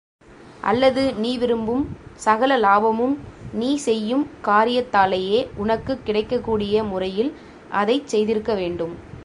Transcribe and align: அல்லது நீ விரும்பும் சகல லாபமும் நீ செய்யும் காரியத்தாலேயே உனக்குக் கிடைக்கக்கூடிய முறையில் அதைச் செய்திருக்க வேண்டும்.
அல்லது 0.61 1.13
நீ 1.13 1.37
விரும்பும் 1.37 1.83
சகல 2.15 2.57
லாபமும் 2.57 3.15
நீ 3.53 3.75
செய்யும் 3.77 4.27
காரியத்தாலேயே 4.43 5.47
உனக்குக் 5.55 6.05
கிடைக்கக்கூடிய 6.05 6.83
முறையில் 6.83 7.31
அதைச் 7.69 8.07
செய்திருக்க 8.07 8.53
வேண்டும். 8.53 8.93